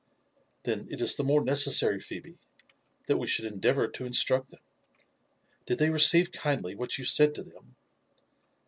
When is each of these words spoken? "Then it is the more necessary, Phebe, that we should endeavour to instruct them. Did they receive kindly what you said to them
"Then 0.63 0.87
it 0.89 0.99
is 0.99 1.15
the 1.15 1.23
more 1.23 1.43
necessary, 1.45 1.99
Phebe, 1.99 2.39
that 3.05 3.17
we 3.19 3.27
should 3.27 3.45
endeavour 3.45 3.87
to 3.87 4.03
instruct 4.05 4.49
them. 4.49 4.61
Did 5.67 5.77
they 5.77 5.91
receive 5.91 6.31
kindly 6.31 6.73
what 6.73 6.97
you 6.97 7.05
said 7.05 7.35
to 7.35 7.43
them 7.43 7.75